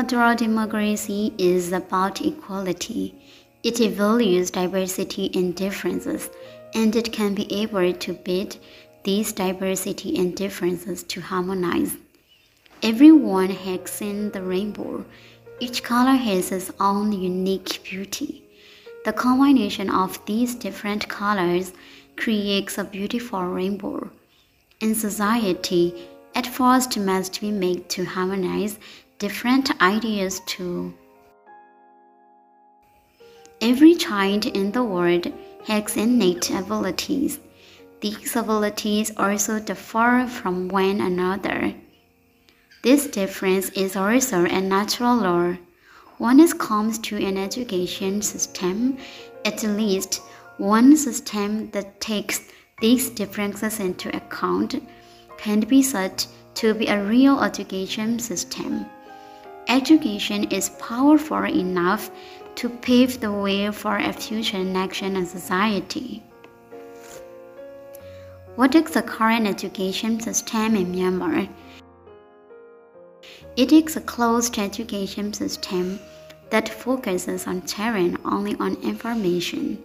Federal 0.00 0.34
democracy 0.34 1.34
is 1.36 1.72
about 1.72 2.22
equality. 2.22 3.14
It 3.62 3.76
values 3.92 4.50
diversity 4.50 5.30
and 5.34 5.54
differences, 5.54 6.30
and 6.74 6.96
it 6.96 7.12
can 7.12 7.34
be 7.34 7.46
able 7.52 7.92
to 7.92 8.14
bid 8.14 8.56
these 9.04 9.34
diversity 9.34 10.16
and 10.16 10.34
differences 10.34 11.02
to 11.02 11.20
harmonize. 11.20 11.98
Everyone 12.82 13.50
has 13.50 13.90
seen 13.90 14.30
the 14.30 14.42
rainbow. 14.42 15.04
Each 15.60 15.82
color 15.82 16.16
has 16.16 16.50
its 16.50 16.72
own 16.80 17.12
unique 17.12 17.82
beauty. 17.84 18.42
The 19.04 19.12
combination 19.12 19.90
of 19.90 20.18
these 20.24 20.54
different 20.54 21.08
colors 21.08 21.74
creates 22.16 22.78
a 22.78 22.84
beautiful 22.84 23.44
rainbow. 23.44 24.10
In 24.80 24.94
society, 24.94 25.94
efforts 26.34 26.96
must 26.96 27.42
be 27.42 27.50
made 27.50 27.90
to 27.90 28.06
harmonize 28.06 28.78
different 29.20 29.70
ideas 29.82 30.40
too. 30.46 30.94
Every 33.60 33.94
child 33.94 34.46
in 34.46 34.72
the 34.72 34.82
world 34.82 35.30
has 35.66 35.94
innate 35.94 36.50
abilities. 36.50 37.38
These 38.00 38.34
abilities 38.34 39.12
also 39.18 39.60
differ 39.60 40.26
from 40.26 40.68
one 40.68 41.02
another. 41.02 41.74
This 42.82 43.08
difference 43.08 43.68
is 43.70 43.94
also 43.94 44.46
a 44.46 44.58
natural 44.58 45.16
law. 45.16 45.54
When 46.16 46.40
it 46.40 46.58
comes 46.58 46.98
to 47.00 47.18
an 47.18 47.36
education 47.36 48.22
system, 48.22 48.96
at 49.44 49.62
least 49.62 50.22
one 50.56 50.96
system 50.96 51.70
that 51.72 52.00
takes 52.00 52.40
these 52.80 53.10
differences 53.10 53.80
into 53.80 54.08
account 54.16 54.82
can 55.36 55.60
be 55.60 55.82
said 55.82 56.24
to 56.54 56.72
be 56.72 56.86
a 56.86 57.04
real 57.04 57.42
education 57.42 58.18
system. 58.18 58.86
Education 59.70 60.50
is 60.50 60.70
powerful 60.80 61.44
enough 61.44 62.10
to 62.56 62.68
pave 62.68 63.20
the 63.20 63.30
way 63.30 63.70
for 63.70 63.98
a 63.98 64.12
future 64.12 64.64
nation 64.64 65.14
and 65.14 65.28
society. 65.28 66.24
What 68.56 68.74
is 68.74 68.90
the 68.90 69.02
current 69.02 69.46
education 69.46 70.18
system 70.18 70.74
in 70.74 70.92
Myanmar? 70.92 71.48
It 73.56 73.70
is 73.70 73.94
a 73.94 74.00
closed 74.00 74.58
education 74.58 75.32
system 75.32 76.00
that 76.50 76.68
focuses 76.68 77.46
on 77.46 77.64
sharing 77.64 78.18
only 78.24 78.56
on 78.56 78.74
information. 78.82 79.78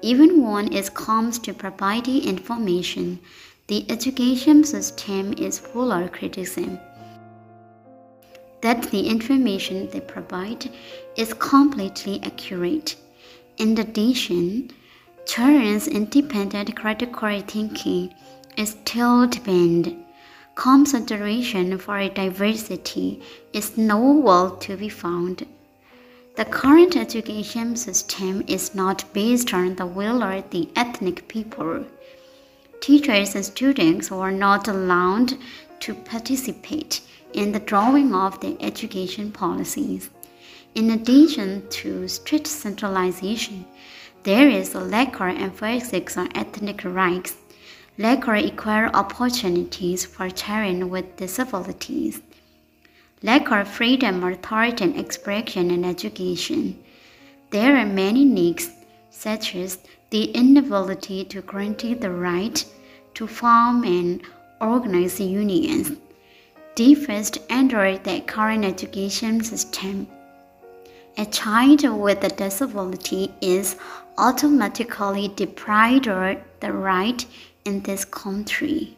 Even 0.00 0.40
when 0.40 0.72
it 0.72 0.94
comes 0.94 1.38
to 1.40 1.52
providing 1.52 2.24
information, 2.24 3.20
the 3.66 3.84
education 3.90 4.64
system 4.64 5.34
is 5.34 5.58
full 5.58 5.92
of 5.92 6.12
criticism 6.12 6.80
that 8.60 8.90
the 8.90 9.08
information 9.08 9.88
they 9.90 10.00
provide 10.00 10.70
is 11.16 11.34
completely 11.34 12.20
accurate. 12.22 12.96
In 13.56 13.76
addition, 13.78 14.70
children's 15.26 15.86
independent 15.86 16.74
critical 16.74 17.40
thinking 17.42 18.14
is 18.56 18.70
still 18.70 19.26
banned. 19.28 20.04
Consideration 20.54 21.78
for 21.78 22.08
diversity 22.08 23.22
is 23.52 23.78
nowhere 23.78 24.50
to 24.58 24.76
be 24.76 24.88
found. 24.88 25.46
The 26.34 26.44
current 26.44 26.96
education 26.96 27.76
system 27.76 28.44
is 28.46 28.74
not 28.74 29.04
based 29.12 29.52
on 29.54 29.76
the 29.76 29.86
will 29.86 30.22
of 30.22 30.50
the 30.50 30.68
ethnic 30.74 31.28
people. 31.28 31.84
Teachers 32.80 33.34
and 33.34 33.44
students 33.44 34.10
were 34.10 34.30
not 34.30 34.68
allowed 34.68 35.34
to 35.80 35.94
participate 35.94 37.00
in 37.32 37.52
the 37.52 37.60
drawing 37.60 38.14
of 38.14 38.40
the 38.40 38.56
education 38.60 39.30
policies. 39.30 40.10
In 40.74 40.90
addition 40.90 41.68
to 41.70 42.08
strict 42.08 42.46
centralization, 42.46 43.64
there 44.22 44.48
is 44.48 44.74
a 44.74 44.80
lack 44.80 45.14
of 45.20 45.28
emphasis 45.28 46.16
on 46.16 46.28
ethnic 46.34 46.84
rights, 46.84 47.36
lack 47.96 48.28
of 48.28 48.36
equal 48.36 48.90
opportunities 48.94 50.04
for 50.04 50.28
children 50.30 50.90
with 50.90 51.16
disabilities, 51.16 52.20
lack 53.22 53.50
of 53.50 53.68
freedom, 53.68 54.22
authority, 54.22 54.84
and 54.84 54.98
expression 54.98 55.70
in 55.70 55.84
education. 55.84 56.78
There 57.50 57.76
are 57.76 57.86
many 57.86 58.24
needs, 58.24 58.70
such 59.10 59.56
as 59.56 59.78
the 60.10 60.24
inability 60.32 61.24
to 61.24 61.40
grant 61.42 61.78
the 61.78 62.10
right 62.10 62.64
to 63.14 63.26
form 63.26 63.84
and 63.84 64.22
organize 64.60 65.20
unions 65.20 65.92
defaced 66.74 67.38
under 67.50 67.98
the 67.98 68.20
current 68.20 68.64
education 68.64 69.42
system. 69.42 70.06
A 71.16 71.26
child 71.26 71.82
with 71.82 72.22
a 72.22 72.28
disability 72.28 73.32
is 73.40 73.76
automatically 74.16 75.28
deprived 75.28 76.06
of 76.06 76.38
the 76.60 76.72
right 76.72 77.26
in 77.64 77.82
this 77.82 78.04
country. 78.04 78.96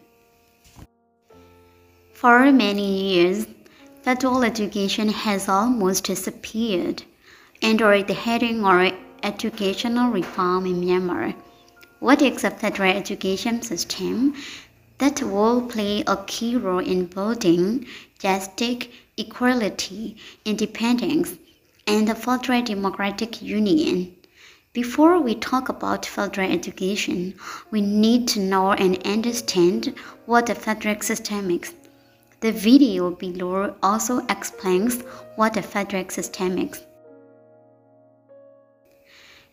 For 2.13 2.53
many 2.53 3.15
years, 3.15 3.47
federal 4.03 4.45
education 4.45 5.09
has 5.09 5.49
almost 5.49 6.05
disappeared 6.05 7.03
under 7.63 8.03
the 8.03 8.13
heading 8.13 8.65
of 8.65 8.93
educational 9.23 10.11
reform 10.11 10.67
in 10.67 10.83
Myanmar. 10.83 11.35
What 12.01 12.21
is 12.21 12.45
a 12.45 12.51
federal 12.51 12.95
education 12.95 13.63
system? 13.63 14.35
That 15.01 15.23
will 15.23 15.63
play 15.63 16.05
a 16.07 16.17
key 16.27 16.57
role 16.57 16.79
in 16.79 17.07
building 17.07 17.87
justice, 18.19 18.87
equality, 19.17 20.17
independence, 20.45 21.37
and 21.87 22.07
the 22.07 22.15
federal 22.15 22.63
democratic 22.63 23.43
union. 23.43 24.15
Before 24.73 25.19
we 25.19 25.35
talk 25.35 25.69
about 25.69 26.07
federal 26.07 26.53
education, 26.53 27.35
we 27.73 27.81
need 27.81 28.29
to 28.29 28.41
know 28.41 28.73
and 28.73 29.05
understand 29.07 29.95
what 30.27 30.47
the 30.47 30.55
federal 30.55 31.01
system 31.01 31.51
is. 31.51 31.75
The 32.41 32.53
video 32.53 33.11
below 33.11 33.75
also 33.83 34.25
explains 34.29 35.03
what 35.35 35.55
the 35.55 35.63
federal 35.63 36.09
system 36.09 36.59
is. 36.59 36.85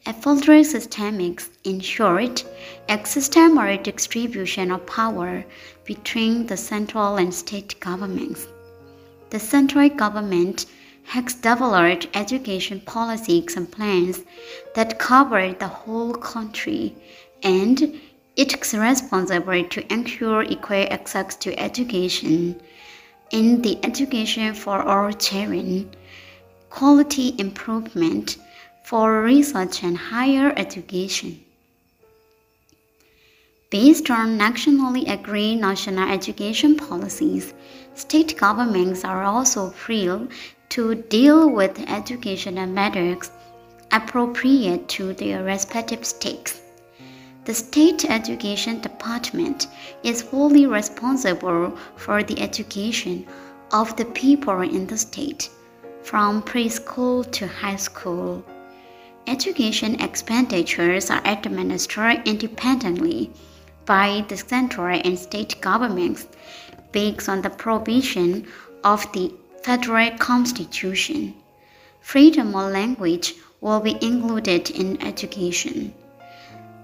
A 0.07 0.13
federal 0.13 0.63
system 0.63 1.19
is, 1.19 1.49
in 1.65 1.81
short, 1.81 2.45
a 2.87 2.97
or 2.97 3.75
distribution 3.75 4.71
of 4.71 4.85
power 4.85 5.43
between 5.83 6.47
the 6.47 6.55
central 6.55 7.17
and 7.17 7.33
state 7.33 7.77
governments. 7.81 8.47
The 9.31 9.39
central 9.41 9.89
government 9.89 10.65
has 11.03 11.33
developed 11.33 12.07
education 12.13 12.79
policies 12.79 13.57
and 13.57 13.69
plans 13.69 14.21
that 14.75 14.97
cover 14.97 15.51
the 15.51 15.67
whole 15.67 16.13
country, 16.13 16.95
and 17.43 17.99
it 18.37 18.55
is 18.55 18.73
responsible 18.73 19.65
to 19.65 19.93
ensure 19.93 20.43
equal 20.43 20.87
access 20.89 21.35
to 21.35 21.59
education. 21.59 22.61
In 23.31 23.61
the 23.61 23.77
education 23.83 24.53
for 24.53 24.81
all 24.83 25.11
children, 25.11 25.91
quality 26.69 27.35
improvement 27.37 28.37
for 28.87 29.21
research 29.21 29.83
and 29.83 29.97
higher 29.97 30.53
education. 30.55 31.37
Based 33.69 34.09
on 34.09 34.37
nationally 34.37 35.05
agreed 35.07 35.55
national 35.55 36.09
education 36.09 36.77
policies, 36.77 37.53
state 37.95 38.37
governments 38.37 39.03
are 39.03 39.23
also 39.23 39.71
free 39.71 40.09
to 40.69 40.95
deal 40.95 41.49
with 41.49 41.77
educational 41.89 42.65
matters 42.65 43.29
appropriate 43.91 44.87
to 44.87 45.13
their 45.15 45.43
respective 45.43 46.05
states. 46.05 46.61
The 47.43 47.55
State 47.55 48.09
Education 48.09 48.79
Department 48.79 49.67
is 50.03 50.21
fully 50.21 50.65
responsible 50.65 51.77
for 51.97 52.23
the 52.23 52.39
education 52.39 53.27
of 53.73 53.97
the 53.97 54.05
people 54.05 54.61
in 54.61 54.87
the 54.87 54.97
state, 54.97 55.49
from 56.03 56.41
preschool 56.41 57.29
to 57.33 57.47
high 57.47 57.75
school. 57.75 58.45
Education 59.27 59.99
expenditures 59.99 61.09
are 61.09 61.21
administered 61.25 62.25
independently 62.25 63.29
by 63.85 64.23
the 64.29 64.37
central 64.37 65.01
and 65.03 65.19
state 65.19 65.59
governments 65.59 66.27
based 66.93 67.27
on 67.27 67.41
the 67.41 67.49
provision 67.49 68.47
of 68.85 69.11
the 69.11 69.33
federal 69.63 70.11
constitution. 70.11 71.33
Freedom 71.99 72.55
of 72.55 72.71
language 72.71 73.35
will 73.59 73.81
be 73.81 73.97
included 74.01 74.69
in 74.69 75.05
education. 75.05 75.93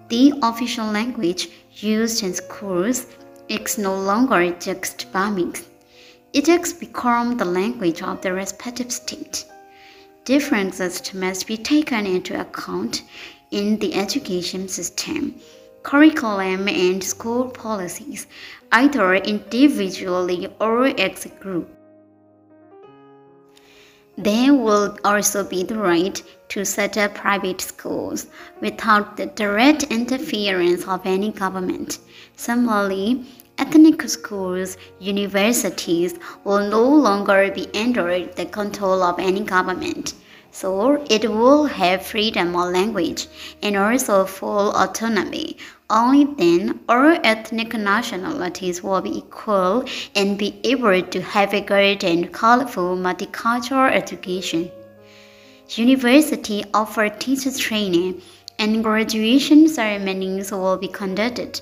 The 0.10 0.34
official 0.44 0.88
language 0.88 1.48
used 1.76 2.24
in 2.24 2.34
schools 2.34 3.06
is 3.48 3.78
no 3.78 3.98
longer 3.98 4.52
just 4.52 5.10
Burmese. 5.14 5.66
It 6.34 6.48
has 6.48 6.74
become 6.74 7.38
the 7.38 7.46
language 7.46 8.02
of 8.02 8.20
the 8.20 8.34
respective 8.34 8.92
state 8.92 9.46
differences 10.26 11.14
must 11.14 11.48
be 11.48 11.58
taken 11.58 12.06
into 12.06 12.40
account 12.40 13.04
in 13.52 13.78
the 13.80 13.94
education 13.94 14.68
system, 14.68 15.36
curriculum, 15.84 16.68
and 16.68 17.04
school 17.04 17.50
policies, 17.50 18.26
either 18.72 19.16
individually 19.16 20.48
or 20.60 20.88
as 20.88 21.26
a 21.26 21.30
group. 21.30 21.70
There 24.18 24.54
will 24.54 24.98
also 25.04 25.44
be 25.44 25.64
the 25.64 25.78
right 25.78 26.22
to 26.50 26.64
set 26.66 26.98
up 26.98 27.16
private 27.16 27.62
schools 27.62 28.28
without 28.62 29.18
the 29.18 29.26
direct 29.26 29.84
interference 29.84 30.88
of 30.88 31.02
any 31.06 31.32
government. 31.32 31.98
Similarly, 32.36 33.26
ethnic 33.58 34.02
schools, 34.10 34.78
universities 35.00 36.16
will 36.44 36.68
no 36.70 36.84
longer 36.84 37.52
be 37.52 37.68
under 37.76 38.26
the 38.26 38.46
control 38.46 39.04
of 39.04 39.20
any 39.20 39.42
government. 39.42 40.14
So 40.52 41.04
it 41.10 41.30
will 41.30 41.66
have 41.66 42.06
freedom 42.06 42.56
of 42.56 42.72
language 42.72 43.28
and 43.64 43.76
also 43.76 44.26
full 44.26 44.72
autonomy. 44.76 45.58
Only 45.90 46.26
then 46.26 46.80
all 46.88 47.18
ethnic 47.24 47.74
nationalities 47.74 48.84
will 48.84 49.02
be 49.02 49.18
equal 49.18 49.86
and 50.16 50.38
be 50.38 50.60
able 50.64 51.02
to 51.02 51.22
have 51.22 51.54
a 51.54 51.62
great 51.62 52.04
and 52.04 52.32
colorful 52.32 52.96
multicultural 52.96 53.92
education. 53.92 54.70
University 55.70 56.64
offer 56.72 57.10
teacher 57.10 57.52
training 57.52 58.22
and 58.64 58.82
graduation 58.82 59.68
ceremonies 59.68 60.50
will 60.50 60.78
be 60.78 60.88
conducted, 60.88 61.60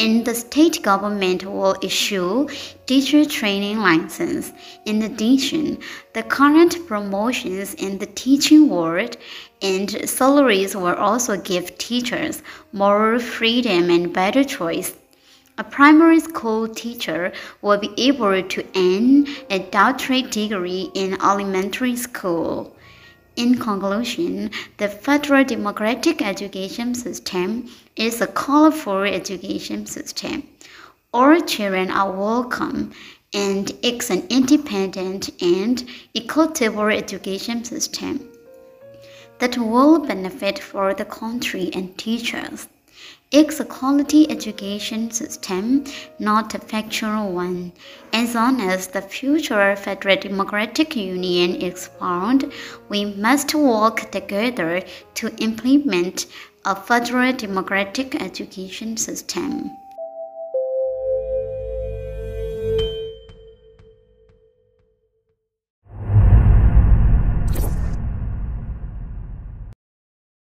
and 0.00 0.24
the 0.24 0.34
state 0.34 0.82
government 0.82 1.44
will 1.44 1.76
issue 1.80 2.48
teacher 2.86 3.24
training 3.24 3.78
license. 3.78 4.52
In 4.84 5.02
addition, 5.02 5.78
the 6.12 6.24
current 6.24 6.74
promotions 6.88 7.74
in 7.74 7.98
the 7.98 8.06
teaching 8.06 8.68
world 8.68 9.16
and 9.62 9.88
salaries 10.10 10.74
will 10.74 10.96
also 10.96 11.36
give 11.36 11.78
teachers 11.78 12.42
more 12.72 13.20
freedom 13.20 13.88
and 13.88 14.12
better 14.12 14.42
choice. 14.42 14.94
A 15.56 15.62
primary 15.62 16.18
school 16.18 16.66
teacher 16.66 17.32
will 17.62 17.78
be 17.78 17.94
able 17.96 18.42
to 18.42 18.66
earn 18.74 19.28
a 19.50 19.60
doctorate 19.70 20.32
degree 20.32 20.90
in 20.94 21.16
elementary 21.22 21.94
school. 21.94 22.74
In 23.40 23.54
conclusion, 23.54 24.50
the 24.76 24.86
federal 24.86 25.44
democratic 25.44 26.20
education 26.20 26.94
system 26.94 27.70
is 27.96 28.20
a 28.20 28.26
colorful 28.26 29.04
education 29.04 29.86
system. 29.86 30.42
All 31.14 31.40
children 31.40 31.90
are 31.90 32.12
welcome 32.12 32.92
and 33.32 33.72
it's 33.82 34.10
an 34.10 34.26
independent 34.28 35.30
and 35.40 35.82
equitable 36.14 36.88
education 36.88 37.64
system 37.64 38.28
that 39.38 39.56
will 39.56 40.00
benefit 40.00 40.58
for 40.58 40.92
the 40.92 41.06
country 41.06 41.70
and 41.72 41.96
teachers. 41.96 42.68
It's 43.32 43.60
a 43.60 43.64
quality 43.64 44.28
education 44.28 45.12
system, 45.12 45.84
not 46.18 46.52
a 46.52 46.58
factual 46.58 47.30
one. 47.30 47.70
As 48.12 48.34
long 48.34 48.60
as 48.60 48.88
the 48.88 49.02
future 49.02 49.76
Federal 49.76 50.16
Democratic 50.16 50.96
Union 50.96 51.54
is 51.54 51.86
found, 52.00 52.52
we 52.88 53.04
must 53.04 53.54
work 53.54 54.10
together 54.10 54.82
to 55.14 55.32
implement 55.36 56.26
a 56.64 56.74
federal 56.74 57.32
democratic 57.32 58.20
education 58.20 58.96
system. 58.96 59.70